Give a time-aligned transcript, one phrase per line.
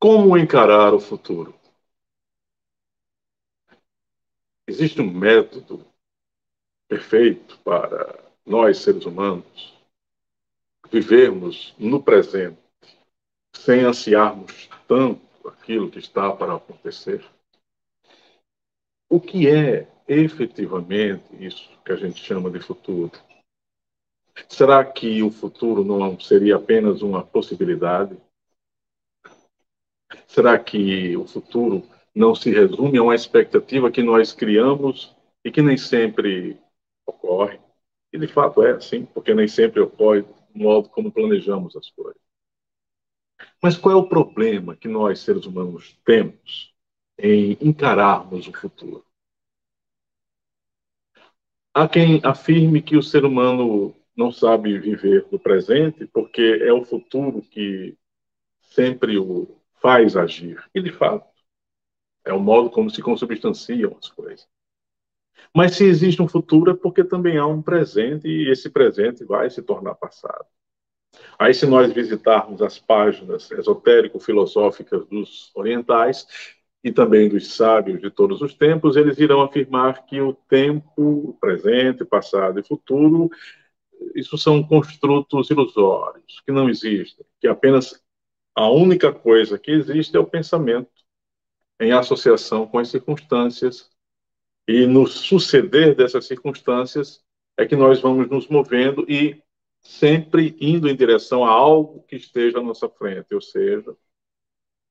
[0.00, 1.52] Como encarar o futuro?
[4.68, 5.84] Existe um método
[6.86, 9.76] perfeito para nós, seres humanos,
[10.88, 12.60] vivermos no presente,
[13.52, 17.28] sem ansiarmos tanto aquilo que está para acontecer?
[19.10, 23.10] O que é efetivamente isso que a gente chama de futuro?
[24.48, 28.16] Será que o futuro não seria apenas uma possibilidade?
[30.28, 31.82] Será que o futuro
[32.14, 36.60] não se resume a uma expectativa que nós criamos e que nem sempre
[37.06, 37.58] ocorre?
[38.12, 42.20] E de fato é assim, porque nem sempre ocorre do modo como planejamos as coisas.
[43.62, 46.74] Mas qual é o problema que nós, seres humanos, temos
[47.18, 49.04] em encararmos o futuro?
[51.72, 56.84] Há quem afirme que o ser humano não sabe viver no presente porque é o
[56.84, 57.96] futuro que
[58.60, 60.62] sempre o faz agir.
[60.74, 61.26] E, de fato,
[62.24, 64.46] é o modo como se consubstanciam as coisas.
[65.54, 69.48] Mas se existe um futuro é porque também há um presente e esse presente vai
[69.48, 70.44] se tornar passado.
[71.38, 76.26] Aí, se nós visitarmos as páginas esotérico-filosóficas dos orientais
[76.84, 82.04] e também dos sábios de todos os tempos, eles irão afirmar que o tempo, presente,
[82.04, 83.30] passado e futuro
[84.14, 88.02] isso são construtos ilusórios, que não existem, que apenas
[88.58, 90.90] a única coisa que existe é o pensamento
[91.80, 93.88] em associação com as circunstâncias,
[94.66, 97.24] e no suceder dessas circunstâncias
[97.56, 99.40] é que nós vamos nos movendo e
[99.80, 103.96] sempre indo em direção a algo que esteja à nossa frente, ou seja,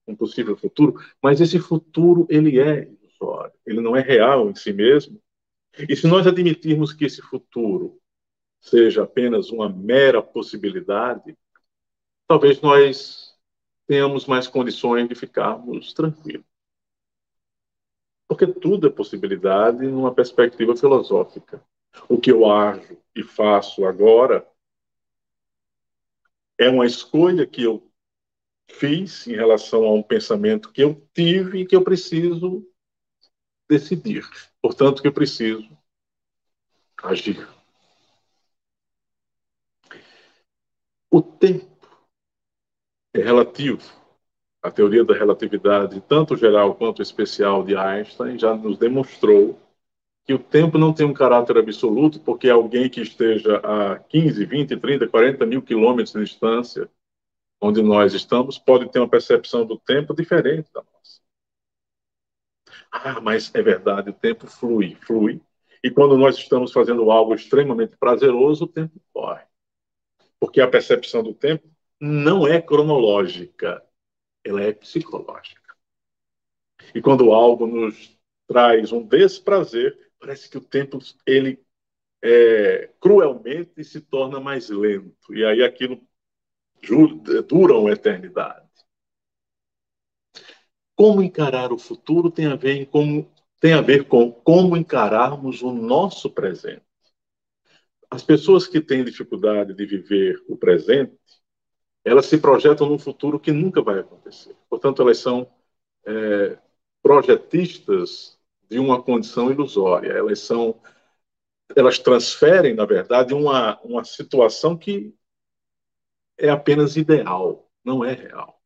[0.08, 4.72] um possível futuro, mas esse futuro ele é ilusório, ele não é real em si
[4.72, 5.22] mesmo.
[5.78, 8.00] E se nós admitirmos que esse futuro
[8.62, 11.38] seja apenas uma mera possibilidade,
[12.26, 13.27] talvez nós
[13.88, 16.46] tenhamos mais condições de ficarmos tranquilos.
[18.28, 21.64] Porque tudo é possibilidade numa perspectiva filosófica.
[22.10, 24.46] O que eu ajo e faço agora
[26.58, 27.90] é uma escolha que eu
[28.70, 32.68] fiz em relação a um pensamento que eu tive e que eu preciso
[33.70, 34.28] decidir.
[34.62, 35.78] Portanto, que eu preciso
[37.02, 37.48] agir.
[41.10, 41.77] O tempo
[43.14, 43.82] é relativo.
[44.62, 49.60] A teoria da relatividade, tanto geral quanto especial de Einstein, já nos demonstrou
[50.26, 54.76] que o tempo não tem um caráter absoluto, porque alguém que esteja a 15, 20,
[54.78, 56.90] 30, 40 mil quilômetros de distância,
[57.62, 61.22] onde nós estamos, pode ter uma percepção do tempo diferente da nossa.
[62.92, 65.42] Ah, mas é verdade, o tempo flui, flui.
[65.84, 69.48] E quando nós estamos fazendo algo extremamente prazeroso, o tempo corre
[70.40, 71.68] porque a percepção do tempo
[72.00, 73.84] não é cronológica,
[74.44, 75.76] ela é psicológica.
[76.94, 81.60] E quando algo nos traz um desprazer, parece que o tempo ele
[82.22, 86.02] é, cruelmente se torna mais lento e aí aquilo
[87.48, 88.68] dura uma eternidade.
[90.96, 95.72] Como encarar o futuro tem a ver, com, tem a ver com como encararmos o
[95.72, 96.88] nosso presente
[98.10, 101.18] as pessoas que têm dificuldade de viver o presente,
[102.08, 104.56] elas se projetam num futuro que nunca vai acontecer.
[104.70, 105.52] Portanto, elas são
[106.06, 106.58] é,
[107.02, 110.14] projetistas de uma condição ilusória.
[110.14, 110.80] Elas são,
[111.76, 115.14] elas transferem, na verdade, uma, uma situação que
[116.38, 118.62] é apenas ideal, não é real.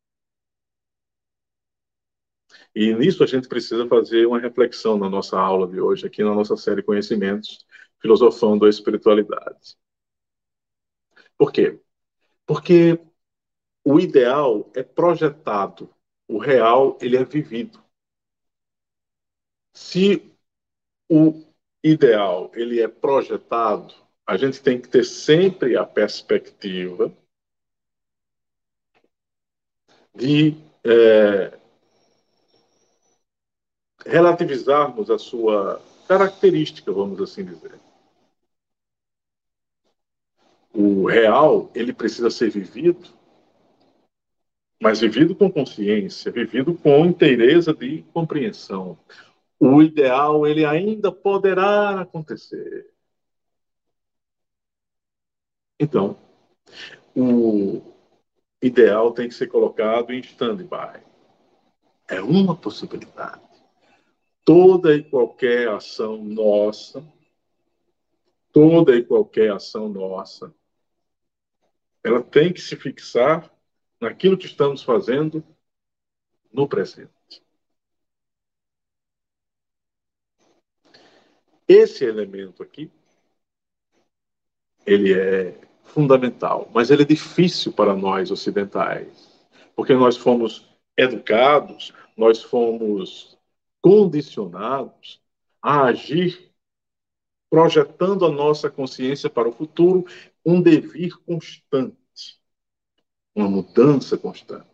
[2.74, 6.34] E nisso a gente precisa fazer uma reflexão na nossa aula de hoje, aqui na
[6.34, 7.66] nossa série Conhecimentos,
[8.00, 9.76] filosofando a espiritualidade.
[11.36, 11.80] Por quê?
[12.46, 12.98] Porque
[13.84, 15.92] o ideal é projetado,
[16.28, 17.82] o real ele é vivido.
[19.72, 20.32] Se
[21.08, 21.44] o
[21.82, 23.94] ideal ele é projetado,
[24.26, 27.12] a gente tem que ter sempre a perspectiva
[30.14, 31.58] de é,
[34.06, 37.80] relativizarmos a sua característica, vamos assim dizer
[40.74, 43.08] o real ele precisa ser vivido,
[44.82, 48.98] mas vivido com consciência, vivido com inteireza de compreensão.
[49.56, 52.92] O ideal ele ainda poderá acontecer.
[55.78, 56.18] Então,
[57.14, 57.80] o
[58.60, 61.00] ideal tem que ser colocado em stand-by.
[62.08, 63.40] É uma possibilidade.
[64.44, 67.06] Toda e qualquer ação nossa,
[68.50, 70.52] toda e qualquer ação nossa,
[72.02, 73.51] ela tem que se fixar
[74.02, 75.44] naquilo que estamos fazendo
[76.52, 77.08] no presente.
[81.68, 82.90] Esse elemento aqui,
[84.84, 89.30] ele é fundamental, mas ele é difícil para nós ocidentais,
[89.76, 93.38] porque nós fomos educados, nós fomos
[93.80, 95.22] condicionados
[95.62, 96.52] a agir
[97.48, 100.04] projetando a nossa consciência para o futuro,
[100.44, 102.01] um devir constante,
[103.34, 104.66] uma mudança constante.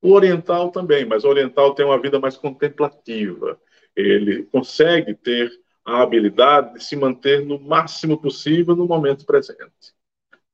[0.00, 3.60] O oriental também, mas o oriental tem uma vida mais contemplativa.
[3.94, 5.50] Ele consegue ter
[5.84, 9.94] a habilidade de se manter no máximo possível no momento presente.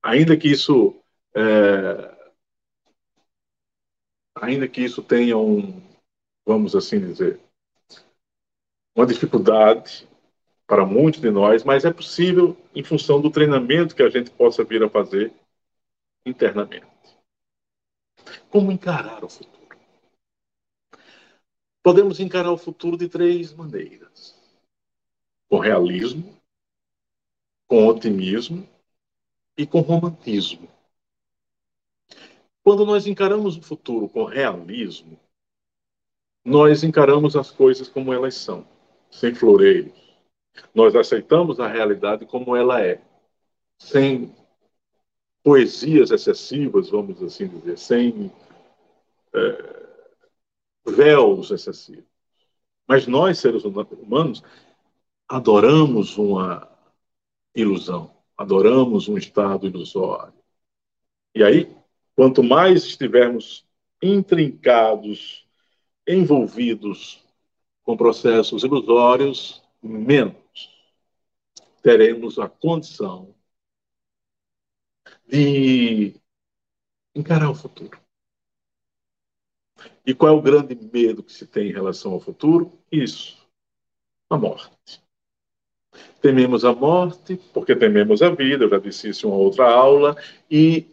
[0.03, 0.95] Ainda que isso
[1.35, 2.13] é,
[4.35, 5.81] ainda que isso tenha um,
[6.45, 7.41] vamos assim dizer,
[8.95, 10.07] uma dificuldade
[10.67, 14.65] para muitos de nós, mas é possível em função do treinamento que a gente possa
[14.65, 15.33] vir a fazer
[16.27, 16.92] internamente.
[18.53, 19.79] Como encarar o futuro?
[21.83, 24.39] Podemos encarar o futuro de três maneiras:
[25.49, 26.37] com realismo,
[27.67, 28.69] com otimismo
[29.57, 30.69] e com romantismo.
[32.63, 35.19] Quando nós encaramos o futuro com realismo,
[36.45, 38.69] nós encaramos as coisas como elas são,
[39.11, 39.99] sem floreios.
[40.75, 43.01] Nós aceitamos a realidade como ela é,
[43.79, 44.31] sem
[45.43, 48.31] poesias excessivas, vamos assim dizer, sem
[49.35, 49.87] é,
[50.87, 52.05] véus excessivos.
[52.87, 54.43] Mas nós, seres humanos,
[55.29, 56.69] adoramos uma
[57.55, 60.35] ilusão, adoramos um estado ilusório.
[61.35, 61.75] E aí,
[62.15, 63.67] quanto mais estivermos
[64.03, 65.47] intrincados,
[66.07, 67.25] envolvidos
[67.85, 70.43] com processos ilusórios, menos
[71.83, 73.32] teremos a condição
[75.27, 76.15] de
[77.15, 77.99] encarar o futuro.
[80.05, 82.79] E qual é o grande medo que se tem em relação ao futuro?
[82.91, 83.39] Isso,
[84.31, 85.03] a morte.
[86.21, 90.17] Tememos a morte, porque tememos a vida, eu já disse isso em uma outra aula,
[90.51, 90.87] e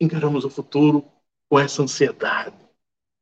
[0.00, 1.04] encaramos o futuro
[1.48, 2.56] com essa ansiedade,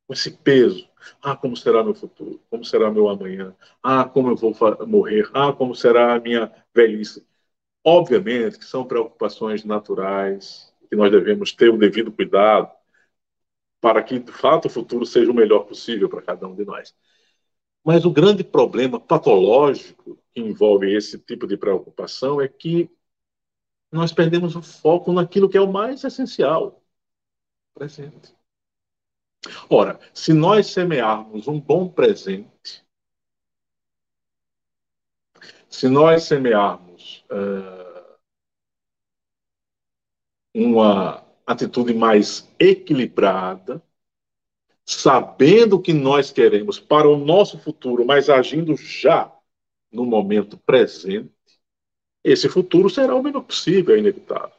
[0.07, 0.89] com esse peso.
[1.23, 2.41] Ah, como será meu futuro?
[2.51, 3.55] Como será meu amanhã?
[3.83, 4.55] Ah, como eu vou
[4.87, 5.31] morrer?
[5.35, 7.28] Ah, como será a minha velhice?
[7.91, 12.71] Obviamente que são preocupações naturais, que nós devemos ter o devido cuidado
[13.81, 16.95] para que, de fato, o futuro seja o melhor possível para cada um de nós.
[17.83, 22.91] Mas o grande problema patológico que envolve esse tipo de preocupação é que
[23.91, 26.85] nós perdemos o foco naquilo que é o mais essencial,
[27.73, 28.37] presente.
[29.71, 32.85] Ora, se nós semearmos um bom presente,
[35.71, 37.78] se nós semearmos uh,
[40.67, 43.83] uma atitude mais equilibrada,
[44.85, 49.33] sabendo o que nós queremos para o nosso futuro, mas agindo já
[49.93, 51.31] no momento presente,
[52.25, 54.57] esse futuro será o melhor possível, é inevitável.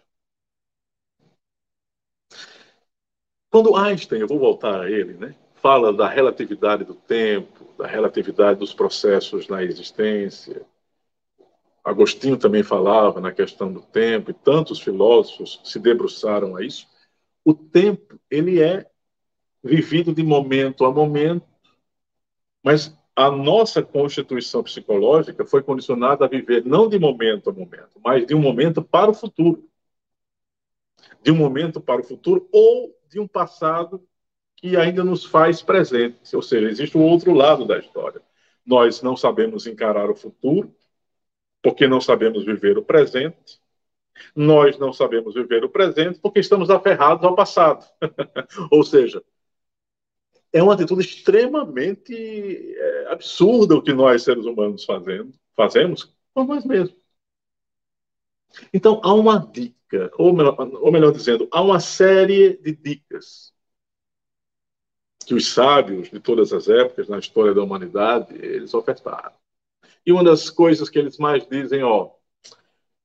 [3.49, 8.59] Quando Einstein, eu vou voltar a ele, né, fala da relatividade do tempo, da relatividade
[8.59, 10.65] dos processos na existência,
[11.89, 16.87] Agostinho também falava na questão do tempo, e tantos filósofos se debruçaram a isso.
[17.43, 18.85] O tempo, ele é
[19.63, 21.47] vivido de momento a momento,
[22.63, 28.23] mas a nossa constituição psicológica foi condicionada a viver não de momento a momento, mas
[28.23, 29.67] de um momento para o futuro.
[31.23, 34.07] De um momento para o futuro ou de um passado
[34.55, 36.35] que ainda nos faz presente.
[36.35, 38.21] Ou seja, existe o outro lado da história.
[38.63, 40.71] Nós não sabemos encarar o futuro,
[41.61, 43.59] porque não sabemos viver o presente.
[44.35, 47.85] Nós não sabemos viver o presente porque estamos aferrados ao passado.
[48.71, 49.23] Ou seja,
[50.51, 52.13] é uma atitude extremamente
[52.75, 56.97] é, absurda o que nós, seres humanos, fazendo, fazemos por nós mesmos.
[58.73, 63.53] Então, há uma dica, ou melhor, ou melhor dizendo, há uma série de dicas
[65.25, 69.38] que os sábios de todas as épocas na história da humanidade eles ofertaram.
[70.09, 72.09] E uma das coisas que eles mais dizem, ó,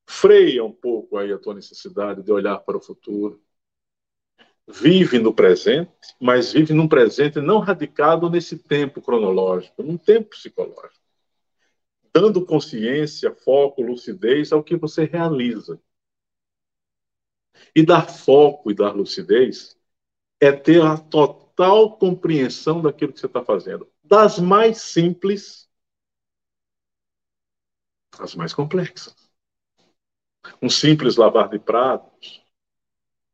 [0.09, 3.45] freia um pouco aí a tua necessidade de olhar para o futuro.
[4.67, 11.05] Vive no presente, mas vive num presente não radicado nesse tempo cronológico, num tempo psicológico.
[12.11, 15.79] Dando consciência, foco, lucidez ao que você realiza.
[17.77, 19.79] E dar foco e dar lucidez
[20.41, 23.87] é ter a total compreensão daquilo que você está fazendo.
[24.03, 25.63] Das mais simples
[28.21, 29.14] as mais complexas.
[30.61, 32.44] Um simples lavar de pratos,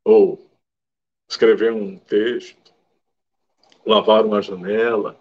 [0.03, 0.49] ou
[1.29, 2.73] escrever um texto,
[3.85, 5.19] lavar uma janela,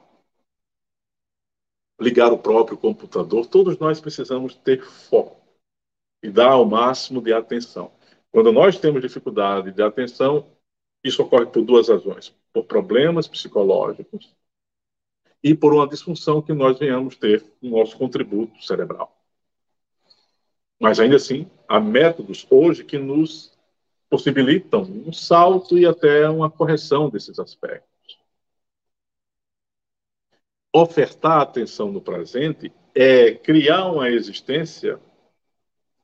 [2.01, 5.41] ligar o próprio computador, todos nós precisamos ter foco
[6.23, 7.93] e dar o máximo de atenção.
[8.31, 10.47] Quando nós temos dificuldade de atenção,
[11.05, 14.35] isso ocorre por duas razões: por problemas psicológicos
[15.43, 19.20] e por uma disfunção que nós venhamos ter no nosso contributo cerebral.
[20.81, 23.53] Mas ainda assim, há métodos hoje que nos
[24.09, 28.19] possibilitam um salto e até uma correção desses aspectos.
[30.75, 34.99] Ofertar atenção no presente é criar uma existência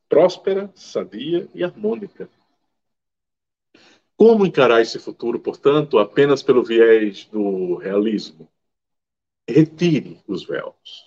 [0.08, 2.28] próspera, sadia e harmônica.
[4.16, 8.48] Como encarar esse futuro, portanto, apenas pelo viés do realismo?
[9.48, 11.04] Retire os véus.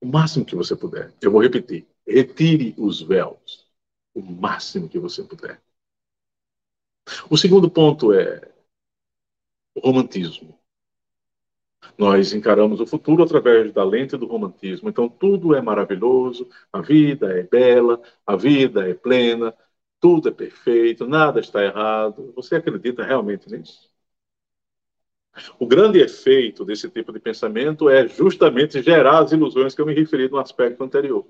[0.00, 1.12] O máximo que você puder.
[1.20, 1.86] Eu vou repetir.
[2.06, 3.66] Retire os véus
[4.14, 5.60] o máximo que você puder.
[7.28, 8.52] O segundo ponto é
[9.74, 10.58] o romantismo.
[11.98, 14.88] Nós encaramos o futuro através da lente do romantismo.
[14.88, 19.54] Então, tudo é maravilhoso, a vida é bela, a vida é plena,
[20.00, 22.32] tudo é perfeito, nada está errado.
[22.36, 23.90] Você acredita realmente nisso?
[25.58, 29.94] O grande efeito desse tipo de pensamento é justamente gerar as ilusões que eu me
[29.94, 31.26] referi no aspecto anterior.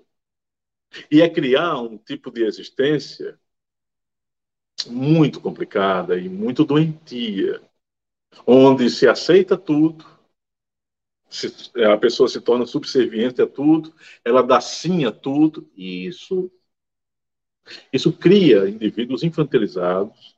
[1.11, 3.39] E é criar um tipo de existência
[4.87, 7.61] muito complicada e muito doentia,
[8.47, 10.05] onde se aceita tudo,
[11.29, 11.49] se,
[11.85, 13.95] a pessoa se torna subserviente a tudo,
[14.25, 16.51] ela dá sim a tudo, e isso,
[17.93, 20.37] isso cria indivíduos infantilizados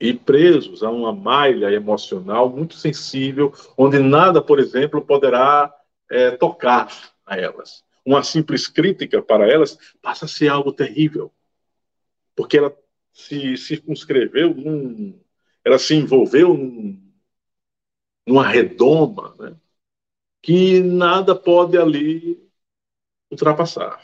[0.00, 5.72] e presos a uma malha emocional muito sensível, onde nada, por exemplo, poderá
[6.10, 11.32] é, tocar a elas uma simples crítica para elas passa a ser algo terrível.
[12.34, 12.76] Porque ela
[13.12, 15.20] se circunscreveu num.
[15.64, 17.00] Ela se envolveu num,
[18.26, 19.56] numa redoma né,
[20.40, 22.42] que nada pode ali
[23.30, 24.02] ultrapassar.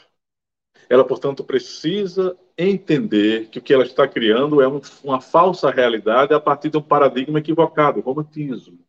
[0.89, 6.33] Ela, portanto, precisa entender que o que ela está criando é um, uma falsa realidade
[6.33, 8.79] a partir de um paradigma equivocado, o romantismo.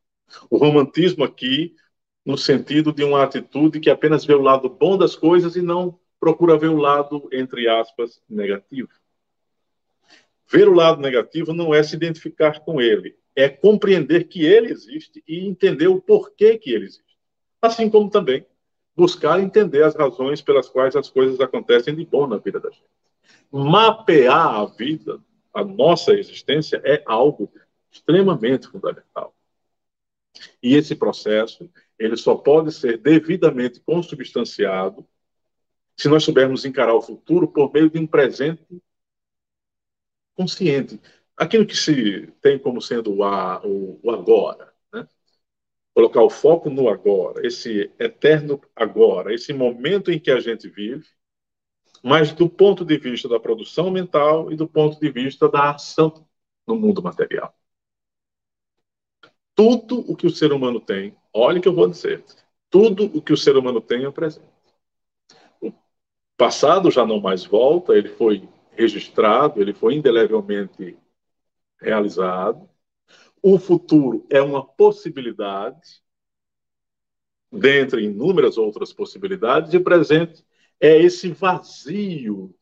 [0.49, 1.75] O romantismo aqui
[2.25, 5.99] no sentido de uma atitude que apenas vê o lado bom das coisas e não
[6.19, 8.91] procura ver o lado, entre aspas, negativo.
[10.51, 15.23] Ver o lado negativo não é se identificar com ele, é compreender que ele existe
[15.27, 17.17] e entender o porquê que ele existe.
[17.63, 18.45] Assim como também
[18.95, 22.85] buscar entender as razões pelas quais as coisas acontecem de bom na vida da gente.
[23.51, 25.21] Mapear a vida,
[25.55, 27.51] a nossa existência, é algo
[27.91, 29.35] extremamente fundamental.
[30.63, 35.07] E esse processo ele só pode ser devidamente consubstanciado
[35.97, 38.65] se nós soubermos encarar o futuro por meio de um presente
[40.35, 40.99] consciente.
[41.37, 44.73] Aquilo que se tem como sendo a, o, o agora.
[44.93, 45.07] Né?
[45.95, 51.07] Colocar o foco no agora, esse eterno agora, esse momento em que a gente vive,
[52.03, 56.27] mas do ponto de vista da produção mental e do ponto de vista da ação
[56.67, 57.55] no mundo material
[59.61, 62.25] tudo o que o ser humano tem, olha o que eu vou dizer,
[62.69, 64.47] tudo o que o ser humano tem é presente.
[65.61, 65.73] O
[66.37, 70.97] passado já não mais volta, ele foi registrado, ele foi indelevelmente
[71.81, 72.69] realizado.
[73.43, 76.03] O futuro é uma possibilidade,
[77.51, 80.45] dentre inúmeras outras possibilidades, e o presente
[80.79, 82.55] é esse vazio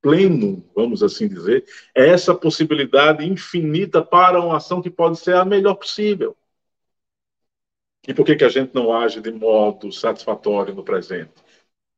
[0.00, 1.64] pleno, vamos assim dizer,
[1.94, 6.36] é essa possibilidade infinita para uma ação que pode ser a melhor possível.
[8.06, 11.32] E por que, que a gente não age de modo satisfatório no presente?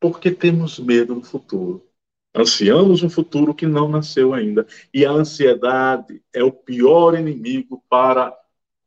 [0.01, 1.87] Porque temos medo do futuro.
[2.35, 4.67] Ansiamos um futuro que não nasceu ainda.
[4.93, 8.37] E a ansiedade é o pior inimigo para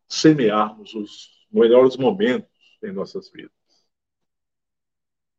[0.08, 2.50] semearmos os melhores momentos
[2.84, 3.52] em nossas vidas.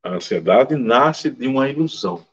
[0.02, 2.26] A ansiedade nasce de uma ilusão.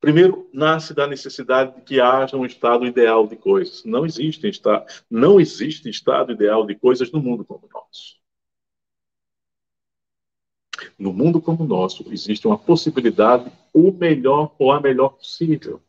[0.00, 3.84] Primeiro, nasce da necessidade de que haja um estado ideal de coisas.
[3.84, 4.50] Não existe,
[5.10, 8.15] não existe estado ideal de coisas no mundo como o nosso.
[10.98, 15.80] No mundo como o nosso, existe uma possibilidade, o melhor ou a melhor possível.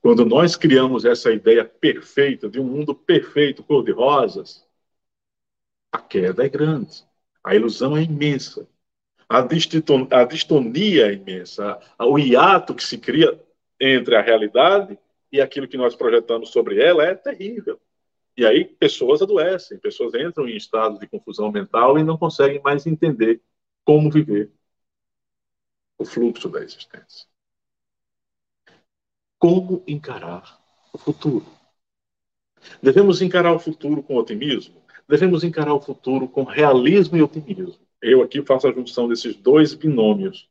[0.00, 4.66] Quando nós criamos essa ideia perfeita, de um mundo perfeito, cor-de-rosas,
[5.92, 7.04] a queda é grande,
[7.42, 8.66] a ilusão é imensa,
[9.28, 13.40] a, a distonia é imensa, o hiato que se cria
[13.80, 14.98] entre a realidade
[15.32, 17.80] e aquilo que nós projetamos sobre ela é terrível.
[18.36, 22.86] E aí pessoas adoecem, pessoas entram em estado de confusão mental e não conseguem mais
[22.86, 23.40] entender
[23.84, 24.50] como viver
[25.98, 27.26] o fluxo da existência.
[29.38, 30.60] Como encarar
[30.92, 31.46] o futuro.
[32.82, 34.82] Devemos encarar o futuro com otimismo?
[35.08, 37.84] Devemos encarar o futuro com realismo e otimismo.
[38.00, 40.48] Eu aqui faço a junção desses dois binômios.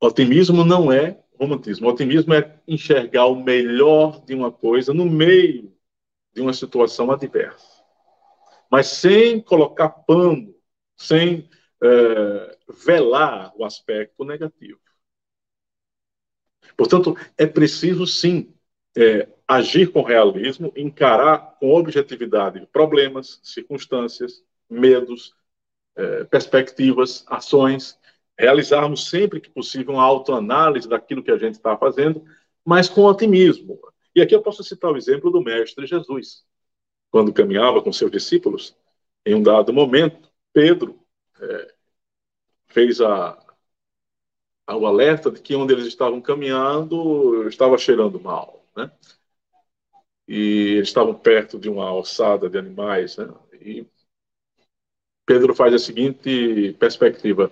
[0.00, 1.88] Otimismo não é romantismo.
[1.88, 5.72] Otimismo é enxergar o melhor de uma coisa no meio
[6.34, 7.66] de uma situação adversa.
[8.70, 10.54] Mas sem colocar pano,
[10.96, 11.48] sem
[11.82, 14.80] é, velar o aspecto negativo.
[16.76, 18.54] Portanto, é preciso sim
[18.96, 25.34] é, agir com realismo, encarar com objetividade problemas, circunstâncias, medos,
[25.96, 27.98] é, perspectivas, ações,
[28.38, 32.24] realizarmos sempre que possível uma autoanálise daquilo que a gente está fazendo,
[32.64, 33.78] mas com otimismo.
[34.14, 36.44] E aqui eu posso citar o exemplo do Mestre Jesus.
[37.10, 38.76] Quando caminhava com seus discípulos,
[39.24, 40.98] em um dado momento, Pedro
[41.40, 41.74] é,
[42.68, 43.38] fez a,
[44.70, 48.90] o alerta de que onde eles estavam caminhando estava cheirando mal, né?
[50.28, 53.26] E eles estavam perto de uma alçada de animais, né?
[53.60, 53.86] E
[55.26, 57.50] Pedro faz a seguinte perspectiva: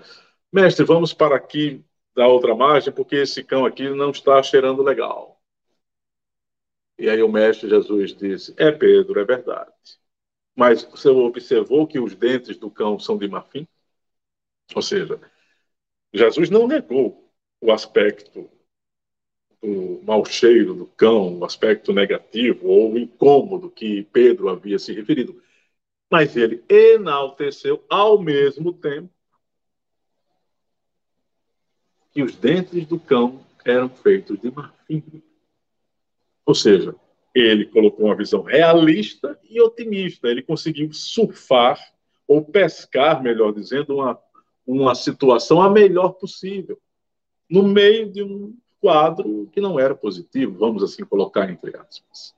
[0.52, 5.40] Mestre, vamos para aqui da outra margem, porque esse cão aqui não está cheirando legal.
[6.98, 9.72] E aí o mestre Jesus disse: É Pedro, é verdade.
[10.56, 13.66] Mas você observou que os dentes do cão são de marfim?
[14.74, 15.20] Ou seja,
[16.12, 17.30] Jesus não negou
[17.60, 18.48] o aspecto
[19.62, 25.42] do mau cheiro do cão, o aspecto negativo ou incômodo que Pedro havia se referido.
[26.10, 29.10] Mas ele enalteceu ao mesmo tempo
[32.12, 35.22] que os dentes do cão eram feitos de marfim.
[36.46, 36.94] Ou seja,
[37.34, 40.28] ele colocou uma visão realista e otimista.
[40.28, 41.78] Ele conseguiu surfar,
[42.26, 44.14] ou pescar, melhor dizendo, uma
[44.66, 46.78] uma situação a melhor possível,
[47.48, 52.34] no meio de um quadro que não era positivo, vamos assim colocar entre aspas.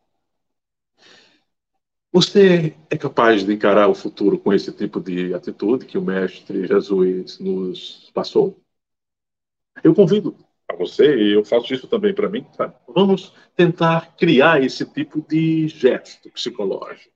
[2.10, 6.66] Você é capaz de encarar o futuro com esse tipo de atitude que o Mestre
[6.66, 8.58] Jesus nos passou?
[9.84, 10.34] Eu convido
[10.68, 12.74] a você, e eu faço isso também para mim, sabe?
[12.88, 17.14] vamos tentar criar esse tipo de gesto psicológico.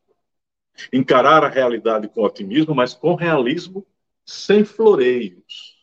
[0.93, 3.87] Encarar a realidade com otimismo, mas com realismo
[4.25, 5.77] sem floreios.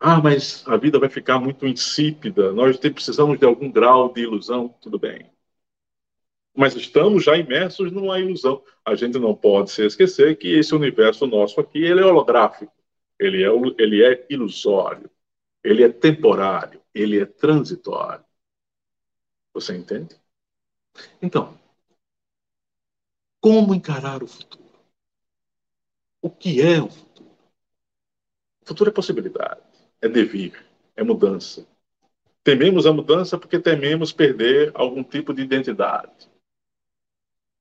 [0.00, 4.68] Ah, mas a vida vai ficar muito insípida, nós precisamos de algum grau de ilusão,
[4.80, 5.32] tudo bem.
[6.56, 8.62] Mas estamos já imersos numa ilusão.
[8.84, 12.72] A gente não pode se esquecer que esse universo nosso aqui, ele é holográfico,
[13.18, 15.10] ele é, ele é ilusório,
[15.64, 18.24] ele é temporário, ele é transitório.
[19.52, 20.16] Você entende?
[21.22, 21.58] Então,
[23.40, 24.63] como encarar o futuro?
[26.24, 27.36] O que é o futuro?
[28.62, 29.60] O futuro é possibilidade,
[30.00, 30.54] é devir,
[30.96, 31.68] é mudança.
[32.42, 36.30] Tememos a mudança porque tememos perder algum tipo de identidade.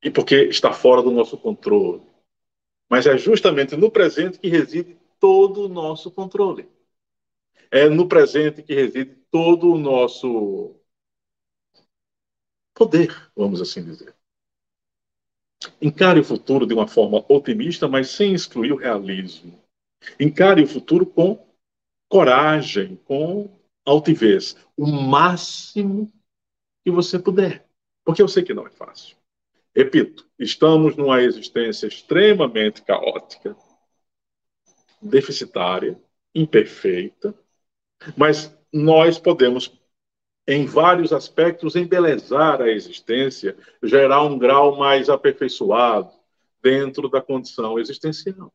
[0.02, 2.04] E porque está fora do nosso controle.
[2.90, 6.66] Mas é justamente no presente que reside todo o nosso controle.
[7.70, 10.80] É no presente que reside todo o nosso
[12.74, 14.16] poder, vamos assim dizer.
[15.82, 19.60] Encare o futuro de uma forma otimista, mas sem excluir o realismo.
[20.20, 21.46] Encare o futuro com
[22.10, 23.50] coragem, com
[23.86, 26.12] altivez, o máximo
[26.84, 27.66] que você puder.
[28.04, 29.18] Porque eu sei que não é fácil.
[29.76, 33.56] Repito, estamos numa existência extremamente caótica,
[35.02, 36.00] deficitária,
[36.36, 37.34] imperfeita,
[38.16, 39.68] mas nós podemos
[40.48, 46.12] em vários aspectos, embelezar a existência, gerar um grau mais aperfeiçoado
[46.62, 48.54] dentro da condição existencial.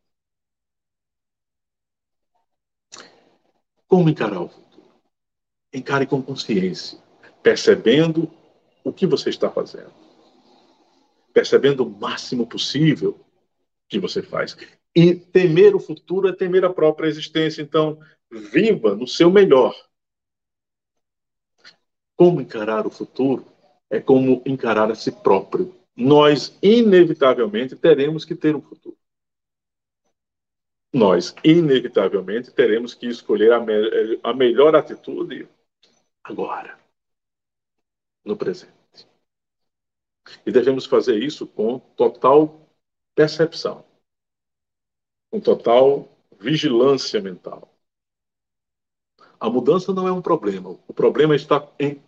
[3.87, 4.89] Como encarar o futuro?
[5.73, 6.99] Encare com consciência,
[7.43, 8.31] percebendo
[8.85, 9.93] o que você está fazendo,
[11.33, 13.19] percebendo o máximo possível
[13.89, 14.57] que você faz.
[14.95, 17.63] E temer o futuro é temer a própria existência.
[17.63, 17.99] Então,
[18.31, 19.75] viva no seu melhor
[22.19, 23.47] como encarar o futuro
[23.89, 25.73] é como encarar a si próprio.
[25.97, 28.99] Nós, inevitavelmente, teremos que ter um futuro.
[30.93, 35.49] Nós, inevitavelmente, teremos que escolher a, me a melhor atitude
[36.25, 36.77] agora,
[38.25, 38.73] no presente.
[40.45, 42.69] E devemos fazer isso com total
[43.15, 43.85] percepção,
[45.31, 47.73] com total vigilância mental.
[49.39, 50.71] A mudança não é um problema.
[50.71, 52.03] O problema está em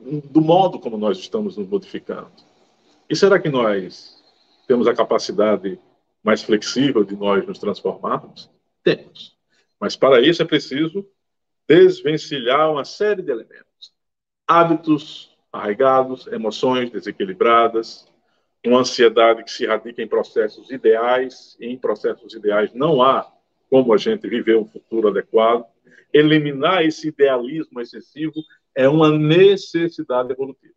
[0.00, 2.30] do modo como nós estamos nos modificando.
[3.08, 4.22] E será que nós
[4.66, 5.78] temos a capacidade
[6.22, 8.50] mais flexível de nós nos transformarmos?
[8.82, 9.36] Temos.
[9.80, 11.06] Mas para isso é preciso
[11.68, 13.92] desvencilhar uma série de elementos.
[14.46, 18.08] Hábitos arraigados, emoções desequilibradas,
[18.64, 23.30] uma ansiedade que se radica em processos ideais, e em processos ideais não há
[23.68, 25.66] como a gente viver um futuro adequado.
[26.12, 28.34] Eliminar esse idealismo excessivo
[28.74, 30.74] é uma necessidade evolutiva.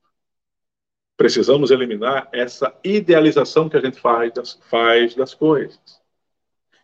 [1.18, 6.02] Precisamos eliminar essa idealização que a gente faz das, faz das coisas.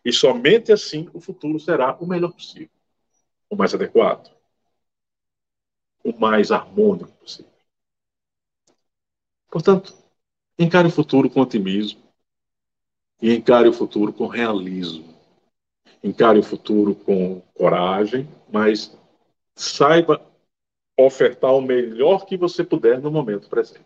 [0.04, 2.70] E somente assim o futuro será o melhor possível,
[3.48, 4.34] o mais adequado,
[6.02, 7.52] o mais harmônico possível.
[9.50, 9.94] Portanto,
[10.58, 12.02] encare o futuro com otimismo
[13.20, 15.12] e encare o futuro com realismo.
[16.02, 18.98] Encare o futuro com coragem, mas
[19.54, 20.20] saiba
[20.98, 23.84] ofertar o melhor que você puder no momento presente.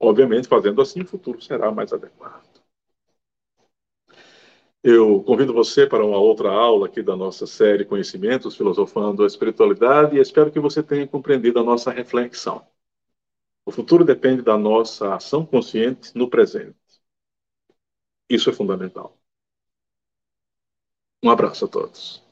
[0.00, 2.62] Obviamente, fazendo assim, o futuro será mais adequado.
[4.82, 10.16] Eu convido você para uma outra aula aqui da nossa série Conhecimentos, Filosofando a Espiritualidade,
[10.16, 12.64] e espero que você tenha compreendido a nossa reflexão.
[13.66, 16.76] O futuro depende da nossa ação consciente no presente.
[18.28, 19.18] Isso é fundamental.
[21.22, 22.27] Um abraço a todos.